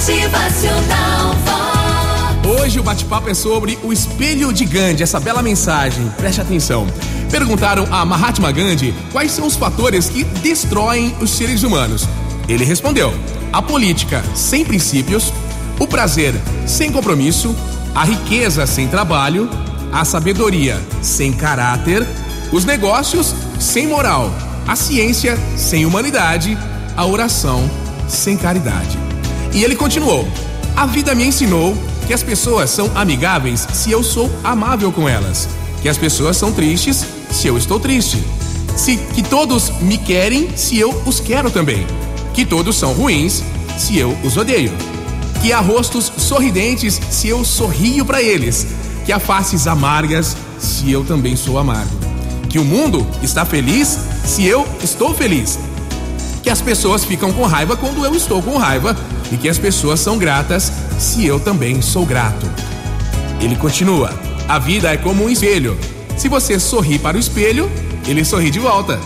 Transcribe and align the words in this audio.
Motivacional. 0.00 1.34
Hoje 2.58 2.80
o 2.80 2.82
bate-papo 2.82 3.28
é 3.28 3.34
sobre 3.34 3.78
o 3.82 3.92
espelho 3.92 4.50
de 4.50 4.64
Gandhi, 4.64 5.02
essa 5.02 5.20
bela 5.20 5.42
mensagem. 5.42 6.08
Preste 6.16 6.40
atenção. 6.40 6.86
Perguntaram 7.30 7.86
a 7.90 8.02
Mahatma 8.06 8.50
Gandhi 8.50 8.94
quais 9.12 9.30
são 9.30 9.46
os 9.46 9.56
fatores 9.56 10.08
que 10.08 10.24
destroem 10.24 11.14
os 11.20 11.28
seres 11.32 11.64
humanos. 11.64 12.08
Ele 12.48 12.64
respondeu: 12.64 13.12
a 13.52 13.60
política 13.60 14.24
sem 14.34 14.64
princípios, 14.64 15.34
o 15.78 15.86
prazer 15.86 16.34
sem 16.66 16.90
compromisso, 16.90 17.54
a 17.94 18.02
riqueza 18.02 18.66
sem 18.66 18.88
trabalho, 18.88 19.50
a 19.92 20.02
sabedoria 20.06 20.80
sem 21.02 21.30
caráter, 21.30 22.06
os 22.50 22.64
negócios 22.64 23.34
sem 23.60 23.86
moral, 23.86 24.32
a 24.66 24.74
ciência 24.74 25.38
sem 25.58 25.84
humanidade, 25.84 26.56
a 26.96 27.04
oração 27.04 27.70
sem 28.08 28.38
caridade. 28.38 28.99
E 29.52 29.64
ele 29.64 29.76
continuou: 29.76 30.26
A 30.76 30.86
vida 30.86 31.14
me 31.14 31.24
ensinou 31.24 31.76
que 32.06 32.14
as 32.14 32.22
pessoas 32.22 32.70
são 32.70 32.90
amigáveis 32.94 33.66
se 33.72 33.90
eu 33.90 34.02
sou 34.02 34.30
amável 34.42 34.90
com 34.90 35.08
elas, 35.08 35.48
que 35.80 35.88
as 35.88 35.96
pessoas 35.96 36.36
são 36.36 36.52
tristes 36.52 37.04
se 37.30 37.46
eu 37.46 37.56
estou 37.56 37.78
triste, 37.78 38.18
se 38.76 38.96
que 38.96 39.22
todos 39.22 39.70
me 39.80 39.96
querem 39.96 40.56
se 40.56 40.78
eu 40.78 40.90
os 41.06 41.20
quero 41.20 41.50
também, 41.50 41.86
que 42.34 42.44
todos 42.44 42.76
são 42.76 42.92
ruins 42.92 43.42
se 43.78 43.96
eu 43.96 44.16
os 44.24 44.36
odeio, 44.36 44.72
que 45.40 45.52
há 45.52 45.60
rostos 45.60 46.12
sorridentes 46.16 47.00
se 47.10 47.28
eu 47.28 47.44
sorrio 47.44 48.04
para 48.04 48.20
eles, 48.20 48.66
que 49.06 49.12
há 49.12 49.18
faces 49.18 49.66
amargas 49.66 50.36
se 50.58 50.90
eu 50.90 51.04
também 51.04 51.36
sou 51.36 51.58
amargo, 51.58 51.96
que 52.48 52.58
o 52.58 52.64
mundo 52.64 53.06
está 53.22 53.44
feliz 53.44 53.98
se 54.24 54.44
eu 54.44 54.66
estou 54.82 55.14
feliz, 55.14 55.58
que 56.50 56.52
as 56.52 56.60
pessoas 56.60 57.04
ficam 57.04 57.32
com 57.32 57.46
raiva 57.46 57.76
quando 57.76 58.04
eu 58.04 58.12
estou 58.12 58.42
com 58.42 58.58
raiva 58.58 58.96
e 59.30 59.36
que 59.36 59.48
as 59.48 59.56
pessoas 59.56 60.00
são 60.00 60.18
gratas 60.18 60.72
se 60.98 61.24
eu 61.24 61.38
também 61.38 61.80
sou 61.80 62.04
grato. 62.04 62.44
Ele 63.40 63.54
continua: 63.54 64.12
a 64.48 64.58
vida 64.58 64.92
é 64.92 64.96
como 64.96 65.22
um 65.22 65.30
espelho. 65.30 65.78
Se 66.16 66.28
você 66.28 66.58
sorri 66.58 66.98
para 66.98 67.16
o 67.16 67.20
espelho, 67.20 67.70
ele 68.04 68.24
sorri 68.24 68.50
de 68.50 68.58
volta. 68.58 68.98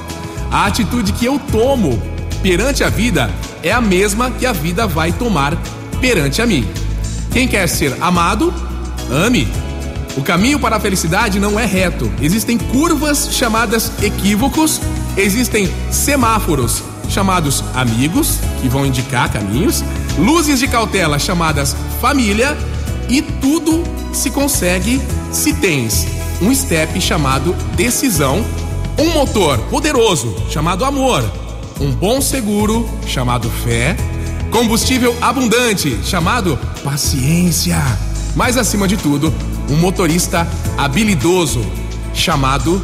A 0.51 0.65
atitude 0.65 1.13
que 1.13 1.27
eu 1.27 1.39
tomo 1.53 2.03
perante 2.43 2.83
a 2.83 2.89
vida 2.89 3.31
é 3.63 3.71
a 3.71 3.81
mesma 3.81 4.31
que 4.31 4.47
a 4.47 4.53
vida 4.53 4.87
vai 4.87 5.13
tomar 5.13 5.55
perante 6.01 6.41
a 6.41 6.47
mim. 6.47 6.67
Quem 7.31 7.47
quer 7.47 7.69
ser 7.69 7.95
amado, 8.01 8.55
ame. 9.11 9.47
O 10.17 10.23
caminho 10.23 10.59
para 10.59 10.77
a 10.77 10.81
felicidade 10.81 11.39
não 11.39 11.61
é 11.61 11.67
reto. 11.67 12.11
Existem 12.23 12.57
curvas 12.57 13.29
chamadas 13.33 13.93
equívocos, 14.03 14.81
existem 15.15 15.71
semáforos 15.91 16.94
chamados 17.15 17.63
amigos, 17.75 18.41
que 18.61 18.69
vão 18.69 18.85
indicar 18.85 19.33
caminhos, 19.33 19.85
luzes 20.19 20.59
de 20.59 20.67
cautela 20.67 21.17
chamadas 21.17 21.77
família, 22.01 22.57
e 23.09 23.23
tudo 23.23 23.85
se 24.13 24.31
consegue 24.31 25.01
se 25.31 25.53
tens 25.55 26.07
um 26.43 26.53
step 26.53 27.01
chamado 27.01 27.55
decisão, 27.77 28.45
um 28.99 29.11
motor 29.13 29.59
poderoso 29.71 30.35
chamado 30.51 30.85
amor, 30.85 31.23
um 31.81 31.93
bom 31.93 32.21
seguro 32.21 32.89
chamado 33.07 33.49
fé, 33.49 33.97
combustível 34.51 35.17
abundante 35.21 36.01
chamado 36.05 36.59
paciência, 36.83 37.81
mas 38.35 38.57
acima 38.57 38.89
de 38.89 38.97
tudo, 38.97 39.33
um 39.71 39.77
motorista 39.77 40.47
habilidoso 40.77 41.65
chamado 42.13 42.83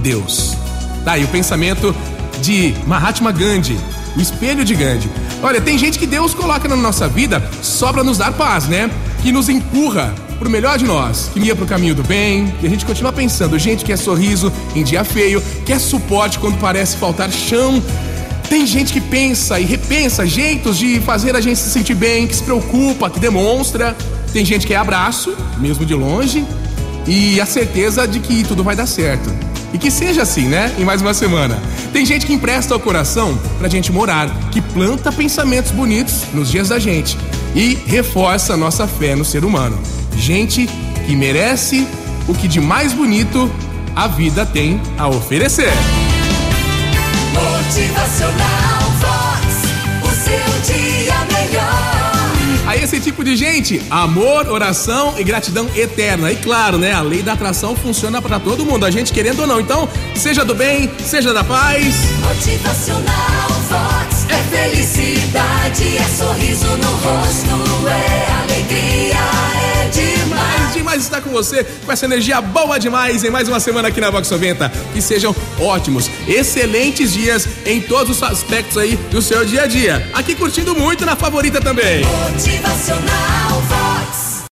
Deus. 0.00 0.56
Daí 1.04 1.24
o 1.24 1.28
pensamento 1.28 1.94
de 2.42 2.74
Mahatma 2.86 3.30
Gandhi, 3.30 3.78
o 4.16 4.20
espelho 4.20 4.64
de 4.64 4.74
Gandhi. 4.74 5.08
Olha, 5.42 5.60
tem 5.60 5.78
gente 5.78 5.98
que 5.98 6.06
Deus 6.06 6.34
coloca 6.34 6.68
na 6.68 6.76
nossa 6.76 7.08
vida 7.08 7.42
só 7.62 7.92
para 7.92 8.02
nos 8.02 8.18
dar 8.18 8.32
paz, 8.32 8.66
né? 8.66 8.90
Que 9.22 9.30
nos 9.30 9.48
empurra 9.48 10.12
pro 10.38 10.50
melhor 10.50 10.76
de 10.76 10.84
nós, 10.84 11.30
que 11.32 11.38
guia 11.38 11.54
pro 11.54 11.64
caminho 11.64 11.94
do 11.94 12.02
bem, 12.02 12.52
e 12.60 12.66
a 12.66 12.68
gente 12.68 12.84
continua 12.84 13.12
pensando, 13.12 13.56
gente 13.58 13.84
que 13.84 13.92
é 13.92 13.96
sorriso 13.96 14.52
em 14.74 14.82
dia 14.82 15.04
feio, 15.04 15.40
que 15.64 15.72
é 15.72 15.78
suporte 15.78 16.40
quando 16.40 16.58
parece 16.58 16.96
faltar 16.96 17.30
chão. 17.30 17.80
Tem 18.48 18.66
gente 18.66 18.92
que 18.92 19.00
pensa 19.00 19.60
e 19.60 19.64
repensa 19.64 20.26
jeitos 20.26 20.76
de 20.76 21.00
fazer 21.00 21.36
a 21.36 21.40
gente 21.40 21.58
se 21.58 21.70
sentir 21.70 21.94
bem, 21.94 22.26
que 22.26 22.34
se 22.34 22.42
preocupa, 22.42 23.08
que 23.08 23.20
demonstra. 23.20 23.96
Tem 24.32 24.44
gente 24.44 24.66
que 24.66 24.74
é 24.74 24.76
abraço, 24.76 25.34
mesmo 25.58 25.86
de 25.86 25.94
longe, 25.94 26.44
e 27.06 27.40
a 27.40 27.46
certeza 27.46 28.06
de 28.06 28.18
que 28.18 28.42
tudo 28.42 28.64
vai 28.64 28.74
dar 28.74 28.86
certo. 28.86 29.51
E 29.72 29.78
que 29.78 29.90
seja 29.90 30.22
assim, 30.22 30.48
né? 30.48 30.74
Em 30.78 30.84
mais 30.84 31.00
uma 31.00 31.14
semana. 31.14 31.60
Tem 31.92 32.04
gente 32.04 32.26
que 32.26 32.32
empresta 32.32 32.76
o 32.76 32.80
coração 32.80 33.38
pra 33.58 33.68
gente 33.68 33.90
morar, 33.90 34.28
que 34.50 34.60
planta 34.60 35.10
pensamentos 35.10 35.70
bonitos 35.70 36.24
nos 36.32 36.50
dias 36.50 36.68
da 36.68 36.78
gente 36.78 37.16
e 37.54 37.74
reforça 37.86 38.54
a 38.54 38.56
nossa 38.56 38.86
fé 38.86 39.14
no 39.14 39.24
ser 39.24 39.44
humano. 39.44 39.78
Gente 40.16 40.68
que 41.06 41.16
merece 41.16 41.86
o 42.28 42.34
que 42.34 42.48
de 42.48 42.60
mais 42.60 42.92
bonito 42.92 43.50
a 43.94 44.06
vida 44.06 44.46
tem 44.46 44.80
a 44.98 45.08
oferecer. 45.08 45.72
Motivacional 47.32 48.71
tipo 53.22 53.24
de 53.24 53.36
gente, 53.36 53.80
amor, 53.88 54.48
oração 54.48 55.14
e 55.16 55.22
gratidão 55.22 55.68
eterna. 55.76 56.32
E 56.32 56.36
claro, 56.36 56.76
né? 56.76 56.92
A 56.92 57.00
lei 57.00 57.22
da 57.22 57.34
atração 57.34 57.76
funciona 57.76 58.20
para 58.20 58.40
todo 58.40 58.66
mundo, 58.66 58.84
a 58.84 58.90
gente 58.90 59.12
querendo 59.12 59.40
ou 59.40 59.46
não. 59.46 59.60
Então, 59.60 59.88
seja 60.14 60.44
do 60.44 60.54
bem, 60.54 60.90
seja 60.98 61.32
da 61.32 61.44
paz. 61.44 61.94
Motivacional 62.20 63.48
Vox. 63.68 64.26
É 64.28 64.42
felicidade, 64.56 65.96
é 65.96 66.04
sorriso 66.04 66.66
no 66.66 66.90
rosto, 66.90 67.71
você, 71.32 71.64
com 71.64 71.90
essa 71.90 72.04
energia 72.04 72.40
boa 72.40 72.78
demais 72.78 73.24
em 73.24 73.30
mais 73.30 73.48
uma 73.48 73.58
semana 73.58 73.88
aqui 73.88 74.00
na 74.00 74.10
Vox 74.10 74.30
90. 74.30 74.68
Que 74.92 75.02
sejam 75.02 75.34
ótimos, 75.58 76.10
excelentes 76.28 77.12
dias 77.12 77.48
em 77.66 77.80
todos 77.80 78.18
os 78.18 78.22
aspectos 78.22 78.76
aí 78.78 78.96
do 79.10 79.20
seu 79.20 79.44
dia 79.44 79.62
a 79.62 79.66
dia. 79.66 80.08
Aqui 80.12 80.34
curtindo 80.34 80.74
muito 80.74 81.04
na 81.04 81.16
favorita 81.16 81.60
também. 81.60 82.04
Motivacional. 82.04 83.81